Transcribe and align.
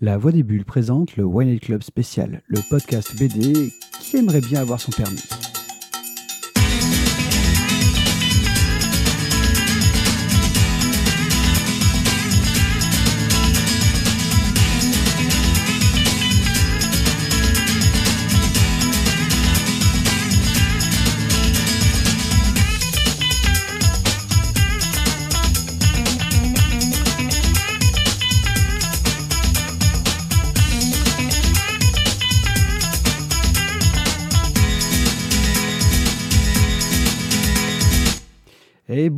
La 0.00 0.18
Voix 0.18 0.32
des 0.32 0.42
Bulles 0.42 0.64
présente 0.64 1.16
le 1.16 1.24
Wine 1.24 1.60
Club 1.60 1.84
spécial, 1.84 2.42
le 2.48 2.58
podcast 2.68 3.16
BD 3.16 3.72
qui 4.00 4.16
aimerait 4.16 4.40
bien 4.40 4.60
avoir 4.60 4.80
son 4.80 4.90
permis. 4.90 5.22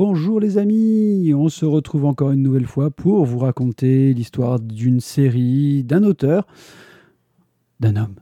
Bonjour 0.01 0.41
les 0.41 0.59
amis, 0.59 1.33
on 1.35 1.49
se 1.49 1.65
retrouve 1.65 2.05
encore 2.05 2.31
une 2.31 2.43
nouvelle 2.43 2.67
fois 2.67 2.91
pour 2.91 3.25
vous 3.25 3.39
raconter 3.39 4.13
l'histoire 4.13 4.61
d'une 4.61 5.01
série, 5.01 5.85
d'un 5.85 6.03
auteur, 6.03 6.47
d'un 7.81 7.97
homme. 7.97 8.17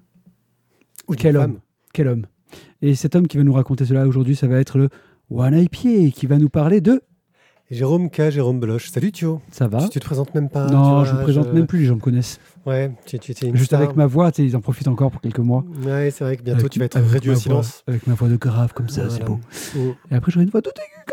Ou 1.08 1.14
Quel 1.14 1.36
homme 1.36 1.58
Quel 1.92 2.06
homme 2.06 2.26
Et 2.80 2.94
cet 2.94 3.16
homme 3.16 3.26
qui 3.26 3.36
va 3.38 3.42
nous 3.42 3.52
raconter 3.52 3.84
cela 3.86 4.06
aujourd'hui, 4.06 4.36
ça 4.36 4.46
va 4.46 4.58
être 4.60 4.78
le 4.78 4.88
One 5.30 5.52
Eye 5.52 5.68
Pied, 5.68 6.12
qui 6.12 6.26
va 6.26 6.38
nous 6.38 6.48
parler 6.48 6.80
de... 6.80 7.02
Jérôme 7.70 8.08
K, 8.10 8.28
Jérôme 8.30 8.60
Bloch. 8.60 8.82
Salut 8.88 9.10
Thio. 9.10 9.40
Ça 9.50 9.66
va 9.66 9.82
Tu, 9.84 9.88
tu 9.88 9.98
te 10.00 10.04
présentes 10.04 10.32
même 10.34 10.50
pas 10.50 10.66
Non, 10.70 10.96
vois, 10.96 11.04
je 11.06 11.14
me 11.14 11.22
présente 11.22 11.52
même 11.52 11.66
plus, 11.66 11.80
les 11.80 11.86
gens 11.86 11.96
me 11.96 12.00
connaissent. 12.00 12.38
Ouais, 12.66 12.92
tu, 13.06 13.18
tu 13.18 13.32
une 13.46 13.56
Juste 13.56 13.68
star. 13.70 13.80
avec 13.80 13.96
ma 13.96 14.06
voix, 14.06 14.30
ils 14.38 14.54
en 14.54 14.60
profitent 14.60 14.86
encore 14.86 15.10
pour 15.10 15.20
quelques 15.22 15.38
mois. 15.40 15.64
Ouais, 15.84 16.10
c'est 16.12 16.22
vrai 16.24 16.36
que 16.36 16.42
bientôt 16.42 16.60
Avec- 16.60 16.72
tu 16.72 16.78
vas 16.78 16.84
être 16.84 17.00
réduit 17.00 17.30
au 17.30 17.34
silence. 17.34 17.82
voix- 17.86 17.94
avec 17.94 18.06
ma 18.06 18.14
voix 18.14 18.28
de 18.28 18.36
grave 18.36 18.74
comme 18.74 18.88
ça, 18.90 19.08
c'est 19.10 19.24
beau. 19.24 19.40
Mm. 19.74 19.78
Et 20.10 20.14
après, 20.14 20.30
j'aurai 20.30 20.44
une 20.44 20.50
voix 20.50 20.60
toute 20.62 20.74
aiguë 20.78 21.03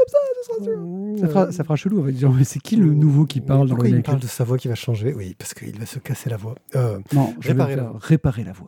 ce 0.41 0.47
sera 0.53 0.63
sûr. 0.63 0.79
Ça 1.19 1.27
fera, 1.27 1.51
ça 1.51 1.63
fera 1.63 1.75
chelou. 1.75 1.99
On 1.99 2.03
va 2.03 2.11
dire, 2.11 2.31
mais 2.31 2.43
c'est 2.43 2.59
qui 2.59 2.75
le 2.75 2.93
nouveau 2.93 3.25
qui 3.25 3.41
parle 3.41 3.67
dans 3.69 3.77
il 3.83 4.01
parle 4.03 4.19
de 4.19 4.27
sa 4.27 4.43
voix 4.43 4.57
qui 4.57 4.67
va 4.67 4.75
changer? 4.75 5.13
Oui, 5.13 5.35
parce 5.37 5.53
qu'il 5.53 5.77
va 5.79 5.85
se 5.85 5.99
casser 5.99 6.29
la 6.29 6.37
voix. 6.37 6.55
Euh, 6.75 6.99
Non, 7.13 7.33
je 7.39 7.47
vais 7.47 7.53
Réparer 7.53 7.75
me 7.75 7.81
la 7.81 7.91
réparer 7.99 8.43
la 8.43 8.53
voix. 8.53 8.67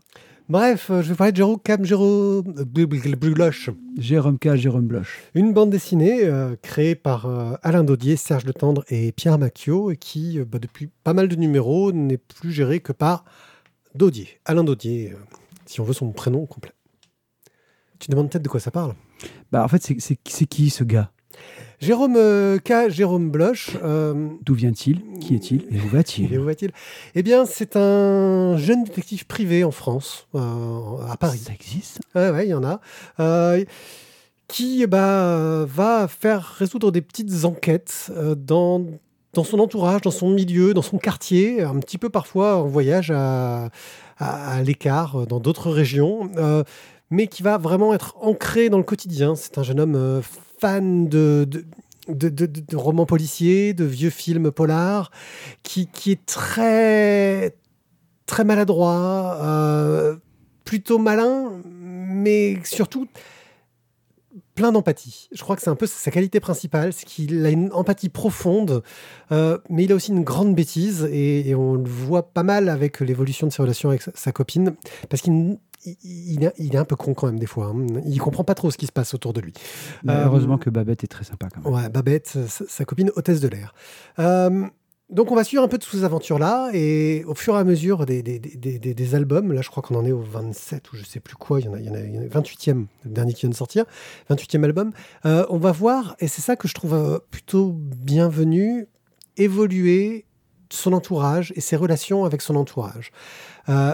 bref, 0.50 0.90
euh, 0.90 1.02
je 1.02 1.10
vais 1.10 1.16
parler 1.16 1.32
de 1.32 1.38
Jérôme 1.38 1.60
Cam, 1.64 1.84
Jérôme 1.86 2.42
Bloch. 2.44 3.70
Jérôme 3.98 4.38
K, 4.40 4.56
Jérôme 4.56 4.88
Bloch. 4.88 5.08
Une 5.36 5.54
bande 5.54 5.70
dessinée 5.70 6.26
euh, 6.26 6.56
créée 6.62 6.96
par 6.96 7.26
euh, 7.26 7.54
Alain 7.64 7.84
Daudier, 7.84 8.16
Serge 8.18 8.46
Le 8.46 8.54
Tendre 8.54 8.84
et 8.90 9.12
Pierre 9.12 9.40
Macchio, 9.40 9.92
et 9.92 9.98
qui, 9.98 10.40
euh, 10.40 10.46
bah, 10.46 10.60
depuis 10.60 10.90
pas 11.04 11.14
mal 11.14 11.28
de 11.28 11.36
numéros, 11.36 11.92
n'est 11.92 12.18
plus 12.18 12.52
gérée 12.52 12.80
que 12.82 12.92
par 12.92 13.24
Daudier. 13.96 14.28
Alain 14.46 14.64
Daudier, 14.64 15.14
euh, 15.14 15.18
si 15.66 15.80
on 15.80 15.84
veut 15.84 15.94
son 15.94 16.12
prénom 16.12 16.46
complet. 16.46 16.72
Tu 18.00 18.12
demandes 18.12 18.30
peut-être 18.30 18.44
de 18.44 18.50
quoi 18.50 18.60
ça 18.60 18.70
parle? 18.72 18.96
Bah, 19.52 19.64
en 19.64 19.68
fait, 19.70 19.82
c'est 19.82 20.46
qui 20.46 20.70
ce 20.70 20.84
gars? 20.84 21.12
Jérôme 21.80 22.16
euh, 22.18 22.60
K. 22.60 22.90
Jérôme 22.90 23.30
Bloch, 23.30 23.72
euh, 23.84 24.30
D'où 24.42 24.54
vient-il? 24.54 25.02
Qui 25.20 25.36
est-il? 25.36 25.64
Et 25.72 25.80
où 25.80 25.86
et 25.86 25.90
va-t-il 25.90 26.40
où 26.40 26.46
va-t-il? 26.46 26.72
Eh 27.16 27.24
bien, 27.24 27.46
c'est 27.46 27.76
un 27.76 28.56
jeune 28.58 28.84
détective 28.86 29.26
privé 29.26 29.64
en 29.64 29.72
France, 29.72 30.28
euh, 30.36 30.40
à 31.10 31.18
Paris. 31.18 31.40
Ça 31.40 31.54
existe? 31.54 32.00
Ouais, 32.16 32.30
ouais, 32.30 32.48
il 32.48 32.52
y 32.52 32.54
en 32.54 32.64
a. 32.64 32.80
Euh, 33.20 33.64
qui 34.48 34.86
bah, 34.88 35.66
va 35.66 36.08
faire 36.08 36.56
résoudre 36.58 36.92
des 36.92 37.02
petites 37.02 37.44
enquêtes 37.44 38.12
dans, 38.38 38.86
dans 39.34 39.44
son 39.44 39.60
entourage, 39.60 40.02
dans 40.02 40.12
son 40.12 40.30
milieu, 40.30 40.74
dans 40.74 40.82
son 40.82 40.98
quartier, 40.98 41.64
un 41.64 41.80
petit 41.80 41.98
peu 41.98 42.10
parfois 42.10 42.58
en 42.58 42.68
voyage 42.68 43.12
à, 43.12 43.70
à, 44.18 44.56
à 44.58 44.62
l'écart, 44.62 45.26
dans 45.28 45.40
d'autres 45.40 45.72
régions, 45.72 46.30
euh, 46.38 46.64
mais 47.14 47.28
qui 47.28 47.44
va 47.44 47.60
vraiment 47.60 47.94
être 47.94 48.16
ancré 48.22 48.70
dans 48.70 48.80
le 48.80 48.84
quotidien. 48.84 49.36
C'est 49.36 49.60
un 49.60 49.64
jeune 49.64 49.80
homme 49.80 49.96
euh, 49.96 50.22
fan 50.60 51.08
de, 51.08 51.46
romans 52.74 53.06
policiers, 53.06 53.76
de 53.76 53.86
vieux 53.86 54.10
films 54.10 54.52
polars, 54.52 55.12
qui, 55.62 55.88
est 56.08 56.26
très, 56.26 57.56
très 58.26 58.44
maladroit, 58.44 59.38
euh, 59.42 60.16
plutôt 60.66 60.98
malin, 60.98 61.52
mais 61.66 62.58
surtout 62.64 63.08
plein 64.56 64.72
d'empathie. 64.72 65.30
Je 65.32 65.42
crois 65.44 65.56
que 65.56 65.62
c'est 65.62 65.70
un 65.70 65.76
peu 65.76 65.86
sa 65.86 66.10
qualité 66.10 66.40
principale, 66.40 66.94
c'est 66.94 67.06
qu'il 67.06 67.46
a 67.46 67.50
une 67.52 67.72
empathie 67.74 68.10
profonde, 68.10 68.82
euh, 69.32 69.60
mais 69.70 69.84
il 69.84 69.92
a 69.92 69.96
aussi 69.96 70.12
une 70.12 70.24
grande 70.24 70.56
bêtise, 70.56 71.08
et, 71.12 71.48
et 71.48 71.54
on 71.54 71.76
le 71.76 71.88
voit 71.88 72.34
pas 72.34 72.44
mal 72.44 72.70
avec 72.70 73.02
l'évolution 73.02 73.46
de 73.46 73.52
ses 73.52 73.62
relations 73.62 73.90
avec 73.90 74.02
sa, 74.02 74.12
sa 74.16 74.32
copine, 74.32 74.74
parce 75.10 75.22
qu'il 75.22 75.60
il, 75.86 75.98
il 76.04 76.44
est, 76.44 76.54
il 76.58 76.74
est 76.76 76.78
un 76.78 76.86
peu 76.86 76.96
con 76.96 77.14
quand 77.14 77.28
même 77.28 77.40
des 77.40 77.46
fois. 77.46 77.68
hein. 77.76 77.86
Il 78.06 78.20
comprend 78.20 78.44
pas 78.44 78.56
trop 78.56 78.72
ce 78.72 78.78
qui 78.78 78.86
se 78.88 78.92
passe 78.92 79.14
autour 79.14 79.34
de 79.34 79.42
lui. 79.42 79.54
Bah, 80.04 80.14
Euh, 80.22 80.26
Heureusement 80.26 80.58
que 80.58 80.70
Babette 80.70 81.04
est 81.04 81.08
très 81.08 81.24
sympa 81.24 81.48
quand 81.54 81.64
même. 81.64 81.74
Ouais, 81.74 81.90
Babette, 81.90 82.38
sa, 82.48 82.66
sa 82.68 82.86
copine 82.86 83.12
hôtesse 83.16 83.40
de 83.40 83.48
l'air. 83.48 83.74
Euh, 84.20 84.66
donc 85.10 85.32
on 85.32 85.36
va 85.36 85.44
suivre 85.44 85.62
un 85.62 85.68
peu 85.68 85.78
de 85.78 85.84
ces 85.84 86.04
aventures-là 86.06 86.70
et 86.74 87.24
au 87.26 87.36
fur 87.36 87.56
et 87.56 87.60
à 87.60 87.64
mesure 87.64 88.06
des, 88.08 88.24
des, 88.24 88.40
des, 88.40 88.80
des- 88.80 88.94
des 88.96 89.16
albums, 89.16 89.52
là 89.52 89.62
je 89.62 89.70
crois 89.70 89.84
qu'on 89.84 89.96
en 89.96 90.06
est 90.06 90.12
au 90.14 90.22
27 90.22 90.92
ou 90.92 90.96
je 90.96 91.04
sais 91.04 91.20
plus 91.20 91.36
quoi, 91.36 91.60
il 91.60 91.66
y 91.66 91.70
en 91.70 91.74
a, 91.74 91.80
il 91.80 91.86
y 91.86 91.90
en 91.90 91.94
a, 91.94 92.00
il 92.00 92.16
y 92.16 92.18
en 92.18 92.22
a 92.24 92.26
28e, 92.26 92.86
le 93.04 93.12
dernier 93.12 93.34
qui 93.34 93.42
vient 93.42 93.50
de 93.50 93.56
sortir, 93.56 93.86
28e 94.32 94.64
album, 94.64 94.92
euh, 95.26 95.46
on 95.50 95.58
va 95.58 95.72
voir, 95.72 96.16
et 96.20 96.28
c'est 96.28 96.42
ça 96.42 96.56
que 96.56 96.68
je 96.68 96.74
trouve 96.74 97.22
plutôt 97.30 97.74
bienvenu, 97.76 98.88
évoluer 99.38 100.26
son 100.70 100.94
entourage 100.94 101.54
et 101.56 101.62
ses 101.62 101.76
relations 101.76 102.26
avec 102.26 102.42
son 102.42 102.56
entourage. 102.56 103.12
Euh, 103.70 103.94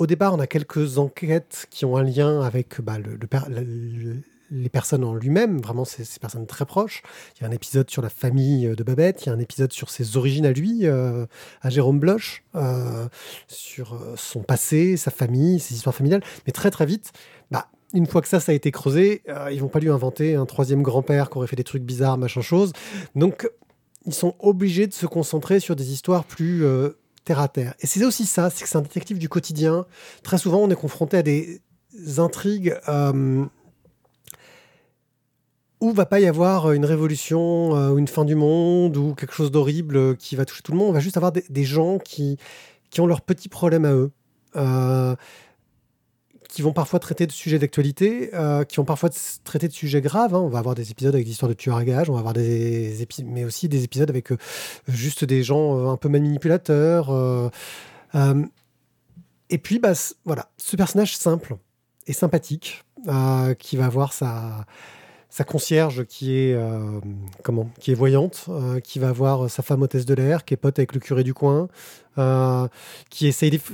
au 0.00 0.06
départ, 0.06 0.34
on 0.34 0.40
a 0.40 0.46
quelques 0.46 0.96
enquêtes 0.96 1.66
qui 1.70 1.84
ont 1.84 1.96
un 1.96 2.02
lien 2.02 2.40
avec 2.40 2.80
bah, 2.80 2.98
le, 2.98 4.16
les 4.50 4.68
personnes 4.70 5.04
en 5.04 5.14
lui-même, 5.14 5.60
vraiment 5.60 5.84
ces, 5.84 6.04
ces 6.04 6.18
personnes 6.18 6.46
très 6.46 6.64
proches. 6.64 7.02
Il 7.36 7.42
y 7.42 7.44
a 7.44 7.48
un 7.48 7.52
épisode 7.52 7.90
sur 7.90 8.00
la 8.00 8.08
famille 8.08 8.66
euh, 8.66 8.74
de 8.74 8.82
Babette, 8.82 9.24
il 9.24 9.28
y 9.28 9.28
a 9.30 9.34
un 9.34 9.38
épisode 9.38 9.72
sur 9.72 9.90
ses 9.90 10.16
origines 10.16 10.46
à 10.46 10.52
lui, 10.52 10.86
euh, 10.86 11.26
à 11.60 11.68
Jérôme 11.68 12.00
Bloch, 12.00 12.42
euh, 12.56 13.08
sur 13.46 14.00
son 14.16 14.42
passé, 14.42 14.96
sa 14.96 15.10
famille, 15.10 15.60
ses 15.60 15.74
histoires 15.74 15.94
familiales. 15.94 16.22
Mais 16.46 16.52
très 16.52 16.70
très 16.70 16.86
vite, 16.86 17.12
bah, 17.50 17.68
une 17.92 18.06
fois 18.06 18.22
que 18.22 18.28
ça, 18.28 18.40
ça 18.40 18.52
a 18.52 18.54
été 18.54 18.70
creusé, 18.70 19.22
euh, 19.28 19.50
ils 19.52 19.60
vont 19.60 19.68
pas 19.68 19.80
lui 19.80 19.90
inventer 19.90 20.34
un 20.34 20.46
troisième 20.46 20.82
grand-père 20.82 21.28
qui 21.28 21.36
aurait 21.36 21.46
fait 21.46 21.56
des 21.56 21.64
trucs 21.64 21.82
bizarres, 21.82 22.16
machin 22.16 22.40
chose. 22.40 22.72
Donc, 23.14 23.48
ils 24.06 24.14
sont 24.14 24.34
obligés 24.38 24.86
de 24.86 24.94
se 24.94 25.04
concentrer 25.04 25.60
sur 25.60 25.76
des 25.76 25.92
histoires 25.92 26.24
plus 26.24 26.64
terre 27.24 27.40
à 27.40 27.48
terre. 27.48 27.74
Et 27.80 27.86
c'est 27.86 28.04
aussi 28.04 28.26
ça, 28.26 28.50
c'est 28.50 28.64
que 28.64 28.68
c'est 28.68 28.78
un 28.78 28.82
détective 28.82 29.18
du 29.18 29.28
quotidien. 29.28 29.86
Très 30.22 30.38
souvent, 30.38 30.58
on 30.58 30.70
est 30.70 30.76
confronté 30.76 31.18
à 31.18 31.22
des 31.22 31.60
intrigues 32.18 32.76
euh, 32.88 33.44
où 35.80 35.92
va 35.92 36.06
pas 36.06 36.20
y 36.20 36.26
avoir 36.26 36.72
une 36.72 36.84
révolution 36.84 37.74
euh, 37.74 37.90
ou 37.90 37.98
une 37.98 38.08
fin 38.08 38.24
du 38.24 38.34
monde 38.34 38.96
ou 38.96 39.14
quelque 39.14 39.32
chose 39.32 39.50
d'horrible 39.50 39.96
euh, 39.96 40.14
qui 40.14 40.36
va 40.36 40.44
toucher 40.44 40.62
tout 40.62 40.72
le 40.72 40.78
monde. 40.78 40.90
On 40.90 40.92
va 40.92 41.00
juste 41.00 41.16
avoir 41.16 41.32
des, 41.32 41.64
gens 41.64 41.98
qui, 41.98 42.36
qui 42.90 43.00
ont 43.00 43.06
leurs 43.06 43.22
petits 43.22 43.48
problèmes 43.48 43.84
à 43.84 43.92
eux. 43.92 44.10
euh, 44.56 45.16
qui 46.50 46.62
vont 46.62 46.72
parfois 46.72 46.98
traiter 46.98 47.26
de 47.26 47.32
sujets 47.32 47.58
d'actualité, 47.58 48.30
euh, 48.34 48.64
qui 48.64 48.76
vont 48.76 48.84
parfois 48.84 49.08
traiter 49.44 49.68
de 49.68 49.72
sujets 49.72 50.00
graves. 50.00 50.34
hein. 50.34 50.40
On 50.40 50.48
va 50.48 50.58
avoir 50.58 50.74
des 50.74 50.90
épisodes 50.90 51.14
avec 51.14 51.24
des 51.24 51.32
histoires 51.32 51.48
de 51.48 51.54
tueurs 51.54 51.76
à 51.76 51.84
gages, 51.84 52.10
on 52.10 52.14
va 52.14 52.18
avoir 52.18 52.34
des 52.34 53.02
épisodes, 53.02 53.26
mais 53.28 53.44
aussi 53.44 53.68
des 53.68 53.84
épisodes 53.84 54.10
avec 54.10 54.32
euh, 54.32 54.36
juste 54.88 55.24
des 55.24 55.42
gens 55.44 55.78
euh, 55.78 55.90
un 55.90 55.96
peu 55.96 56.08
manipulateurs. 56.08 57.10
et 59.48 59.58
puis, 59.58 59.78
bah, 59.78 59.92
voilà, 60.24 60.50
ce 60.58 60.76
personnage 60.76 61.16
simple 61.16 61.56
et 62.06 62.12
sympathique, 62.12 62.84
qui 63.58 63.76
va 63.76 63.86
avoir 63.86 64.12
sa, 64.12 64.66
sa 65.30 65.44
concierge 65.44 66.04
qui 66.06 66.36
est, 66.36 66.54
euh, 66.54 67.00
comment, 67.44 67.70
qui 67.78 67.92
est 67.92 67.94
voyante, 67.94 68.46
euh, 68.48 68.80
qui 68.80 68.98
va 68.98 69.08
avoir 69.10 69.48
sa 69.48 69.62
femme 69.62 69.80
hôtesse 69.82 70.04
de 70.04 70.14
l'air, 70.14 70.44
qui 70.44 70.54
est 70.54 70.56
pote 70.56 70.78
avec 70.78 70.92
le 70.92 70.98
curé 71.00 71.22
du 71.22 71.34
coin, 71.34 71.68
euh, 72.18 72.66
qui 73.10 73.28
essaye 73.28 73.50
dif- 73.50 73.70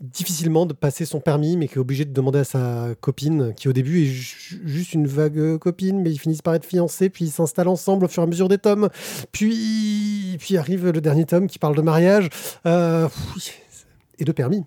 difficilement 0.00 0.64
de 0.64 0.72
passer 0.72 1.04
son 1.04 1.18
permis, 1.20 1.56
mais 1.56 1.66
qui 1.66 1.74
est 1.74 1.78
obligé 1.78 2.04
de 2.04 2.12
demander 2.12 2.38
à 2.38 2.44
sa 2.44 2.88
copine, 3.00 3.52
qui 3.56 3.66
au 3.68 3.72
début 3.72 4.04
est 4.04 4.06
ju- 4.06 4.62
juste 4.64 4.94
une 4.94 5.08
vague 5.08 5.58
copine, 5.58 6.00
mais 6.02 6.12
ils 6.12 6.18
finissent 6.18 6.42
par 6.42 6.54
être 6.54 6.64
fiancés, 6.64 7.10
puis 7.10 7.24
ils 7.24 7.30
s'installent 7.32 7.68
ensemble 7.68 8.04
au 8.04 8.08
fur 8.08 8.22
et 8.22 8.26
à 8.26 8.28
mesure 8.28 8.48
des 8.48 8.58
tomes. 8.58 8.88
Puis, 9.32 10.36
puis 10.38 10.56
arrive 10.56 10.88
le 10.90 11.00
dernier 11.00 11.24
tome 11.24 11.48
qui 11.48 11.58
parle 11.58 11.74
de 11.76 11.82
mariage 11.82 12.28
et 12.64 14.24
de 14.24 14.32
permis. 14.32 14.64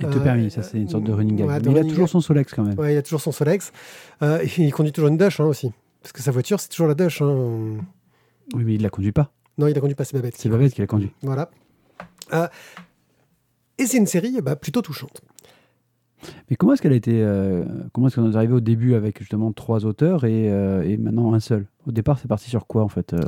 Et 0.00 0.04
te 0.04 0.18
permis, 0.18 0.50
ça 0.50 0.62
c'est 0.62 0.78
une 0.78 0.88
sorte 0.88 1.04
de 1.04 1.12
running 1.12 1.36
gag. 1.36 1.48
ouais, 1.48 1.60
de 1.60 1.70
il 1.70 1.78
a 1.78 1.84
toujours 1.84 2.08
son 2.08 2.20
Solex 2.20 2.52
quand 2.54 2.64
même. 2.64 2.78
Ouais, 2.78 2.94
il 2.94 2.96
a 2.96 3.02
toujours 3.02 3.20
son 3.20 3.32
Solex. 3.32 3.72
Euh, 4.22 4.40
et 4.42 4.50
il 4.58 4.72
conduit 4.72 4.92
toujours 4.92 5.08
une 5.08 5.16
Dash 5.16 5.40
hein, 5.40 5.44
aussi. 5.44 5.72
Parce 6.02 6.12
que 6.12 6.22
sa 6.22 6.30
voiture, 6.30 6.58
c'est 6.60 6.68
toujours 6.68 6.88
la 6.88 6.94
Dash. 6.94 7.20
hein. 7.22 7.76
Oui, 8.54 8.64
mais 8.64 8.74
il 8.74 8.82
la 8.82 8.90
conduit 8.90 9.12
pas. 9.12 9.32
Non, 9.58 9.66
il 9.66 9.76
a 9.76 9.80
conduit 9.80 9.94
pas, 9.94 10.04
c'est 10.04 10.16
Babette. 10.16 10.36
C'est 10.36 10.48
Babette 10.48 10.72
qui 10.74 10.80
la 10.80 10.86
conduit. 10.86 11.12
Voilà. 11.22 11.50
Euh, 12.32 12.48
et 13.78 13.86
c'est 13.86 13.98
une 13.98 14.06
série 14.06 14.40
bah, 14.42 14.56
plutôt 14.56 14.82
touchante. 14.82 15.20
Mais 16.50 16.56
comment 16.56 16.72
est-ce 16.74 16.82
qu'elle 16.82 16.92
a 16.92 16.96
été. 16.96 17.22
euh, 17.22 17.64
comment 17.92 18.08
est-ce 18.08 18.16
qu'on 18.16 18.30
est 18.30 18.36
arrivé 18.36 18.52
au 18.52 18.60
début 18.60 18.94
avec 18.94 19.18
justement 19.18 19.52
trois 19.52 19.86
auteurs 19.86 20.24
et, 20.24 20.50
euh, 20.50 20.82
et 20.82 20.96
maintenant 20.96 21.32
un 21.32 21.40
seul? 21.40 21.66
Au 21.86 21.92
départ, 21.92 22.18
c'est 22.18 22.28
parti 22.28 22.50
sur 22.50 22.66
quoi 22.66 22.82
en 22.82 22.88
fait 22.88 23.14
euh... 23.14 23.20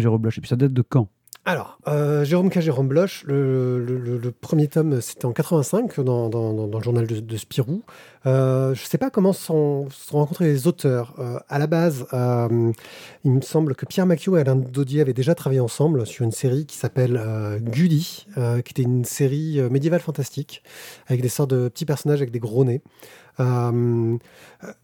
Jérôme 0.00 0.20
Bloch. 0.22 0.36
Et 0.38 0.40
puis 0.40 0.48
ça 0.48 0.56
date 0.56 0.72
de 0.72 0.82
quand? 0.82 1.08
Alors, 1.46 1.78
euh, 1.88 2.22
Jérôme 2.22 2.50
K. 2.50 2.60
Jérôme 2.60 2.88
Bloch, 2.88 3.24
le, 3.26 4.30
premier 4.42 4.68
tome, 4.68 5.00
c'était 5.00 5.24
en 5.24 5.32
85 5.32 5.98
dans, 6.00 6.28
le 6.28 6.82
journal 6.82 7.06
de, 7.06 7.36
Spirou. 7.38 7.82
Euh, 8.26 8.74
je 8.74 8.82
ne 8.82 8.86
sais 8.86 8.98
pas 8.98 9.08
comment 9.08 9.32
sont, 9.32 9.88
sont 9.90 10.18
rencontrés 10.18 10.44
les 10.44 10.66
auteurs. 10.66 11.14
Euh, 11.18 11.38
à 11.48 11.58
la 11.58 11.66
base, 11.66 12.06
il 12.12 13.30
me 13.30 13.40
semble 13.40 13.74
que 13.74 13.86
Pierre 13.86 14.04
Macchio 14.04 14.36
et 14.36 14.40
Alain 14.40 14.56
Daudier 14.56 15.00
avaient 15.00 15.14
déjà 15.14 15.34
travaillé 15.34 15.60
ensemble 15.60 16.06
sur 16.06 16.26
une 16.26 16.32
série 16.32 16.66
qui 16.66 16.76
s'appelle 16.76 17.18
Gulli, 17.62 18.26
qui 18.34 18.70
était 18.72 18.82
une 18.82 19.06
série 19.06 19.62
médiévale 19.70 20.00
fantastique, 20.00 20.62
avec 21.06 21.22
des 21.22 21.30
sortes 21.30 21.50
de 21.50 21.68
petits 21.68 21.86
personnages 21.86 22.20
avec 22.20 22.32
des 22.32 22.40
gros 22.40 22.64
nez. 22.64 22.82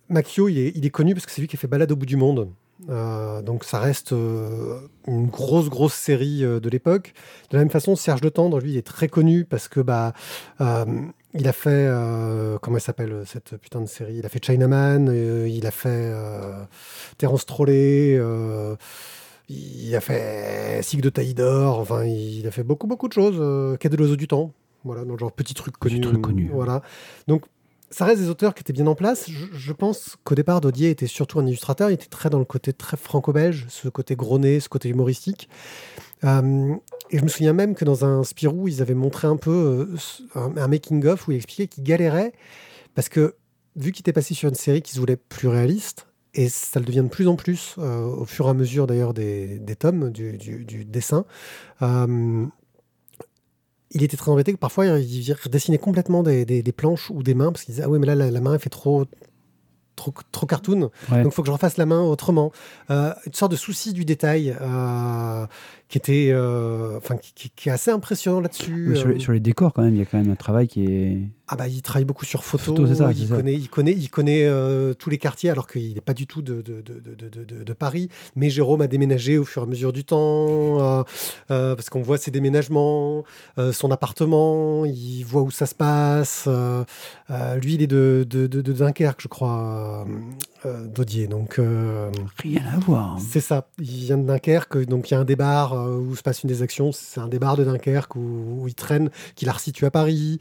Macchio, 0.09 0.49
est, 0.49 0.73
il 0.75 0.87
est 0.87 0.91
connu 0.91 1.13
parce 1.13 1.27
que 1.27 1.33
c'est 1.33 1.43
lui 1.43 1.49
qui 1.49 1.57
a 1.57 1.59
fait 1.59 1.69
Balade 1.69 1.93
au 1.93 1.97
bout 1.97 2.07
du 2.07 2.17
monde. 2.17 2.49
Euh, 2.91 3.41
donc 3.43 3.65
ça 3.65 3.79
reste 3.79 4.13
euh, 4.13 4.81
une 5.07 5.29
grosse 5.29 5.71
grosse 5.71 5.95
série 5.95 6.45
euh, 6.45 6.61
de 6.61 6.69
l'époque. 6.69 7.15
De 7.51 7.57
la 7.57 7.63
même 7.63 7.71
façon, 7.71 7.97
Serge 7.97 8.21
de 8.21 8.29
Tendre, 8.29 8.61
lui, 8.61 8.77
est 8.77 8.87
très 8.87 9.09
connu 9.09 9.45
parce 9.45 9.69
que 9.69 9.81
bah 9.81 10.13
il 11.39 11.49
a 11.49 11.53
fait 11.53 11.91
comment 12.63 12.77
elle 12.77 12.83
s'appelle 12.83 13.23
cette 13.27 13.57
putain 13.57 13.81
de 13.81 13.87
série? 13.87 14.17
Il 14.17 14.27
a 14.27 14.29
fait 14.29 14.45
Chinaman, 14.45 15.13
il 15.47 15.67
a 15.67 15.71
fait 15.71 16.13
Terence 17.19 17.47
Trollet, 17.47 18.21
il 19.49 19.97
a 19.97 20.01
fait 20.01 20.81
Sig 20.83 21.01
de 21.01 21.11
Taïdor. 21.11 21.79
Enfin, 21.79 22.05
il 22.05 22.47
a 22.47 22.51
fait 22.51 22.63
beaucoup 22.63 22.87
beaucoup 22.87 23.09
de 23.09 23.13
choses. 23.13 23.79
Quai 23.79 23.89
de 23.89 23.97
l'oiseau 23.97 24.17
du 24.17 24.29
temps. 24.29 24.53
Voilà, 24.85 25.05
dans 25.05 25.15
le 25.15 25.19
genre 25.19 25.33
petit 25.33 25.55
truc 25.55 25.77
connu. 25.77 25.97
Petit 25.97 26.09
truc 26.09 26.23
connu. 26.23 26.49
Voilà. 26.53 26.81
Donc 27.27 27.43
ça 27.91 28.05
reste 28.05 28.21
des 28.21 28.29
auteurs 28.29 28.55
qui 28.55 28.63
étaient 28.63 28.73
bien 28.73 28.87
en 28.87 28.95
place. 28.95 29.31
Je, 29.31 29.73
pense 29.73 30.17
qu'au 30.25 30.35
départ, 30.35 30.61
Dodier 30.61 30.91
était 30.91 31.07
surtout 31.07 31.39
un 31.39 31.47
illustrateur. 31.47 31.91
Il 31.91 31.95
était 31.95 32.07
très 32.07 32.31
dans 32.31 32.39
le 32.39 32.45
côté 32.45 32.73
très 32.73 32.97
franco-belge, 32.97 33.67
ce 33.69 33.89
côté 33.89 34.17
gros 34.17 34.41
ce 34.43 34.69
côté 34.69 34.89
humoristique. 34.89 35.49
Euh, 36.25 36.75
et 37.11 37.19
je 37.19 37.23
me 37.23 37.29
souviens 37.29 37.53
même 37.53 37.75
que 37.75 37.85
dans 37.85 38.05
un 38.05 38.25
Spirou, 38.25 38.69
ils 38.69 38.83
avaient 38.83 38.95
montré 38.95 39.29
un 39.29 39.37
peu 39.37 39.89
euh, 39.95 40.49
un, 40.57 40.69
making-of 40.69 41.29
où 41.29 41.33
il 41.33 41.37
expliquait 41.37 41.69
qu'il 41.69 41.85
galérait 41.85 42.33
parce 42.95 43.09
que, 43.09 43.37
vu 43.77 43.93
qu'il 43.93 44.03
était 44.03 44.15
passé 44.15 44.35
sur 44.35 44.49
une 44.49 44.55
série 44.55 44.83
qui 44.83 44.93
se 44.93 44.99
voulait 44.99 45.17
plus 45.17 45.49
réaliste, 45.49 46.07
et 46.35 46.49
ça 46.49 46.81
le 46.81 46.87
devient 46.87 47.03
de 47.03 47.09
plus 47.09 47.29
en 47.29 47.37
plus 47.37 47.77
euh, 47.79 48.05
au 48.05 48.25
fur 48.25 48.47
et 48.47 48.51
à 48.51 48.55
mesure 48.55 48.87
d'ailleurs 48.87 49.15
des, 49.15 49.61
tomes, 49.79 50.11
du 50.11 50.85
dessin 50.85 51.25
il 53.97 54.05
était 54.05 54.17
très 54.17 54.31
embêté 54.31 54.53
que 54.53 54.59
parfois 54.59 54.87
il 54.87 55.33
redessinait 55.43 55.79
complètement 55.79 56.23
des, 56.23 56.73
planches 56.77 57.11
ou 57.11 57.23
des 57.23 57.35
mains 57.35 57.53
parce 57.53 57.65
qu'il 57.65 57.75
disait 57.75 57.85
ah 57.85 57.91
oui 57.91 57.99
mais 57.99 58.07
là 58.07 58.15
la, 58.15 58.41
main 58.41 58.55
elle 58.55 58.61
fait 58.61 58.71
trop 58.71 59.07
trop, 59.97 60.13
trop 60.31 60.47
cartoon. 60.47 60.81
Donc 60.81 60.93
il 61.11 61.31
faut 61.31 61.43
que 61.43 61.47
je 61.47 61.53
refasse 61.53 61.79
la 61.79 61.87
main 61.87 62.03
autrement. 62.03 62.53
Euh, 62.91 63.13
une 63.27 63.33
sorte 63.33 63.51
de 63.51 63.57
souci 63.57 63.93
du 63.93 64.05
détail 64.05 64.55
euh, 64.61 65.47
qui 65.89 65.99
était 65.99 66.29
euh, 66.31 66.99
enfin 66.99 67.17
qui, 67.17 67.69
est 67.69 67.73
assez 67.73 67.91
impressionnant 67.91 68.41
là-dessus 68.41 68.95
sur, 68.95 69.21
sur, 69.21 69.33
les 69.33 69.41
décors 69.41 69.73
quand 69.73 69.83
même 69.83 69.95
il 69.95 69.99
y 69.99 70.03
a 70.03 70.05
quand 70.05 70.19
même 70.19 70.31
un 70.31 70.37
travail 70.37 70.69
qui 70.69 70.85
est 70.85 71.19
ah 71.49 71.55
bah 71.55 71.69
il 71.69 71.81
travaille 71.81 72.05
beaucoup 72.05 72.25
sur 72.25 72.43
photo, 72.43 72.75
il, 72.75 73.29
connaît, 73.29 73.55
il, 73.55 73.69
connaît, 73.69 73.93
il 73.93 74.11
connaît 74.11 74.45
euh, 74.45 74.95
tous 74.95 75.11
les 75.11 75.19
quartiers 75.19 75.49
alors 75.49 75.69
qu'il 75.69 75.95
n'est 75.95 76.01
pas 76.01 76.15
du 76.15 76.27
tout 76.27 76.43
de, 76.43 76.61
de, 76.61 76.83
de, 76.83 77.63
de, 77.63 77.73
Paris. 77.73 78.09
Mais 78.35 78.51
Jérôme 78.51 78.81
a 78.81 78.89
déménagé 78.89 79.39
au 79.39 79.45
fur 79.45 79.63
et 79.63 79.65
à 79.65 79.69
mesure 79.69 79.93
du 79.93 80.05
temps 80.05 80.81
euh, 80.81 81.05
euh, 81.53 81.77
parce 81.77 81.89
qu'on 81.89 82.03
voit 82.03 82.19
ses 82.19 82.33
déménagements, 82.33 83.23
son 83.73 83.91
appartement, 83.93 84.85
il 84.87 85.23
voit 85.23 85.43
où 85.43 85.53
ça 85.53 85.67
se 85.67 85.75
passe. 85.75 86.49
lui 87.63 87.75
il 87.75 87.83
est 87.83 87.87
de, 87.87 88.27
Dunkerque 88.27 89.21
je 89.23 89.29
crois, 89.29 90.05
Dodier. 90.87 91.27
Donc 91.27 91.61
rien 92.39 92.63
à 92.75 92.79
voir. 92.79 93.15
Hein. 93.15 93.19
C'est 93.27 93.41
ça. 93.41 93.69
Il 93.79 93.85
vient 93.85 94.19
de 94.19 94.27
Dunkerque 94.27 94.87
donc 94.87 95.11
il 95.11 95.15
y 95.15 95.17
a 95.17 95.21
un 95.21 95.25
débar 95.25 95.75
où 95.91 96.15
se 96.17 96.23
passe 96.23 96.43
une 96.43 96.49
des 96.49 96.63
actions. 96.63 96.93
C'est 96.93 97.21
un 97.21 97.29
débar 97.29 97.57
de 97.57 97.65
Dunkerque 97.65 98.17
où, 98.17 98.65
il 98.67 98.75
traîne, 98.75 99.11
qu'il 99.35 99.49
a 99.49 99.53
resitué 99.53 99.87
à 99.87 99.91
Paris. 99.91 100.39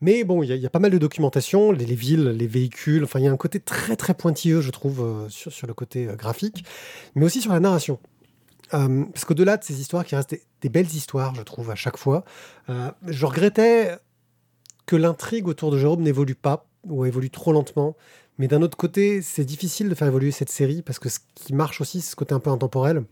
Mais 0.00 0.24
bon, 0.24 0.42
il 0.42 0.54
y, 0.54 0.66
a 0.66 0.70
pas 0.70 0.78
mal 0.78 0.90
de 0.90 0.98
documentation, 0.98 1.72
les, 1.72 1.94
villes, 1.94 2.28
les 2.28 2.46
véhicules, 2.46 3.04
enfin, 3.04 3.18
il 3.18 3.24
y 3.24 3.28
a 3.28 3.32
un 3.32 3.36
côté 3.36 3.60
très 3.60 3.96
très 3.96 4.14
pointilleux, 4.14 4.60
je 4.60 4.70
trouve, 4.70 5.00
euh, 5.00 5.28
sur, 5.28 5.66
le 5.66 5.74
côté 5.74 6.08
euh, 6.08 6.16
graphique, 6.16 6.64
mais 7.14 7.24
aussi 7.24 7.40
sur 7.40 7.52
la 7.52 7.60
narration. 7.60 7.98
Euh, 8.74 9.04
parce 9.06 9.24
qu'au-delà 9.24 9.56
de 9.56 9.64
ces 9.64 9.80
histoires 9.80 10.04
qui 10.04 10.14
restent 10.14 10.36
des, 10.60 10.68
belles 10.68 10.86
histoires, 10.86 11.34
je 11.34 11.42
trouve, 11.42 11.70
à 11.70 11.74
chaque 11.74 11.96
fois, 11.96 12.24
je 12.68 13.26
regrettais 13.26 13.96
que 14.86 14.96
l'intrigue 14.96 15.48
autour 15.48 15.70
de 15.70 15.78
Jérôme 15.78 16.02
n'évolue 16.02 16.34
pas, 16.34 16.66
ou 16.84 17.04
évolue 17.04 17.30
trop 17.30 17.52
lentement. 17.52 17.96
Mais 18.40 18.48
d'un 18.48 18.62
autre 18.62 18.76
côté, 18.76 19.22
c'est 19.22 19.44
difficile 19.44 19.88
de 19.88 19.94
faire 19.94 20.08
évoluer 20.08 20.32
cette 20.32 20.50
série 20.50 20.82
parce 20.82 20.98
que 20.98 21.08
ce 21.08 21.20
qui 21.36 21.54
marche 21.54 21.80
aussi, 21.80 22.00
c'est 22.00 22.10
ce 22.10 22.16
côté 22.16 22.34
un 22.34 22.40
peu 22.40 22.50
intemporel. 22.50 23.04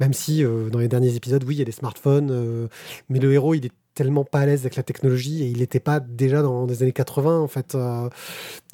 Même 0.00 0.12
si 0.12 0.42
dans 0.42 0.80
les 0.80 0.88
derniers 0.88 1.14
épisodes, 1.14 1.44
oui, 1.44 1.54
il 1.54 1.58
y 1.58 1.62
a 1.62 1.66
des 1.66 1.70
smartphones, 1.70 2.68
mais 3.08 3.20
le 3.20 3.32
héros, 3.32 3.54
il 3.54 3.66
est 3.66 3.72
tellement 3.94 4.24
pas 4.24 4.40
à 4.40 4.46
l'aise 4.46 4.60
avec 4.60 4.76
la 4.76 4.82
technologie 4.82 5.42
et 5.42 5.46
il 5.48 5.58
n'était 5.58 5.80
pas 5.80 6.00
déjà 6.00 6.42
dans 6.42 6.66
les 6.66 6.82
années 6.82 6.92
80 6.92 7.38
en 7.40 7.48
fait 7.48 7.74
euh, 7.74 8.08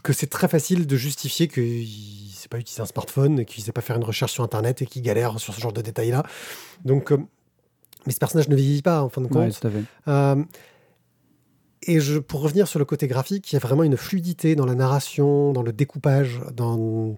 que 0.03 0.13
c'est 0.13 0.29
très 0.29 0.49
facile 0.49 0.87
de 0.87 0.97
justifier 0.97 1.49
qu'il 1.49 1.83
ne 1.83 2.33
sait 2.33 2.49
pas 2.49 2.59
utiliser 2.59 2.83
un 2.83 2.87
smartphone 2.87 3.41
et 3.41 3.45
qu'il 3.45 3.63
ne 3.63 3.65
sait 3.65 3.73
pas 3.73 3.81
faire 3.81 3.97
une 3.97 4.05
recherche 4.05 4.33
sur 4.33 4.45
internet 4.45 4.83
et 4.83 4.87
qu'il 4.87 5.03
galère 5.03 5.41
sur 5.41 5.55
ce 5.55 5.61
genre 5.61 5.73
de 5.73 5.81
détails 5.81 6.11
là 6.11 6.23
donc 6.85 7.13
euh, 7.13 7.19
mais 8.07 8.13
ce 8.13 8.19
personnage 8.19 8.49
ne 8.49 8.55
vieillit 8.55 8.83
pas 8.83 9.03
en 9.03 9.09
fin 9.09 9.21
de 9.21 9.27
compte. 9.27 9.53
euh, 10.07 10.37
et 11.87 12.01
je, 12.01 12.19
pour 12.19 12.41
revenir 12.41 12.69
sur 12.69 12.79
le 12.79 12.85
côté 12.85 13.07
graphique, 13.07 13.53
il 13.53 13.55
y 13.55 13.57
a 13.57 13.61
vraiment 13.61 13.83
une 13.83 13.97
fluidité 13.97 14.55
dans 14.55 14.67
la 14.67 14.75
narration, 14.75 15.53
dans 15.53 15.63
le 15.63 15.73
découpage, 15.73 16.41
dans 16.55 17.17